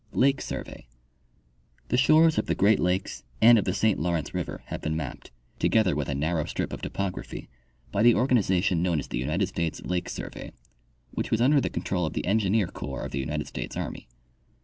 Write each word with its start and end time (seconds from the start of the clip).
Lake 0.13 0.41
Survey.— 0.41 0.87
The 1.89 1.95
shores 1.97 2.39
of 2.39 2.47
the 2.47 2.55
Great 2.55 2.79
lakes 2.79 3.21
and 3.39 3.59
of 3.59 3.65
the 3.65 3.71
St 3.75 3.99
Law 3.99 4.13
rence 4.15 4.33
river 4.33 4.63
have 4.65 4.81
been 4.81 4.95
mapped, 4.95 5.29
together 5.59 5.95
with 5.95 6.09
a 6.09 6.15
narrow 6.15 6.45
strip 6.45 6.73
of 6.73 6.81
topography, 6.81 7.49
by 7.91 8.01
the 8.01 8.15
organization 8.15 8.83
knoAvn 8.83 8.97
as 8.97 9.07
the 9.09 9.19
United 9.19 9.45
States 9.45 9.79
Lake 9.83 10.09
survey, 10.09 10.53
which 11.11 11.29
was 11.29 11.39
under 11.39 11.61
the 11.61 11.69
control 11.69 12.07
of 12.07 12.13
the 12.13 12.25
Engineer 12.25 12.65
corps 12.65 13.03
of 13.05 13.11
the 13.11 13.19
United 13.19 13.45
States 13.45 13.77
army. 13.77 14.07